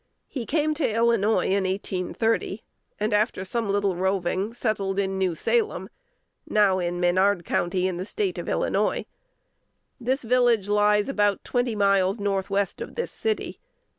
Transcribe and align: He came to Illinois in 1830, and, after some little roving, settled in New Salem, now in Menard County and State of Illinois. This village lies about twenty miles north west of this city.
He 0.27 0.47
came 0.47 0.73
to 0.73 0.89
Illinois 0.91 1.45
in 1.45 1.63
1830, 1.65 2.63
and, 2.99 3.13
after 3.13 3.45
some 3.45 3.71
little 3.71 3.95
roving, 3.95 4.51
settled 4.51 4.97
in 4.97 5.19
New 5.19 5.35
Salem, 5.35 5.89
now 6.47 6.79
in 6.79 6.99
Menard 6.99 7.45
County 7.45 7.87
and 7.87 8.07
State 8.07 8.39
of 8.39 8.49
Illinois. 8.49 9.05
This 9.99 10.23
village 10.23 10.67
lies 10.67 11.07
about 11.07 11.43
twenty 11.43 11.75
miles 11.75 12.19
north 12.19 12.49
west 12.49 12.81
of 12.81 12.95
this 12.95 13.11
city. 13.11 13.59